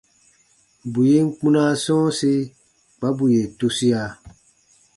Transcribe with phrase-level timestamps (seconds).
[0.91, 2.31] Bù yen kpunaa sɔ̃ɔsi
[2.97, 4.01] kpa bù yè tusia.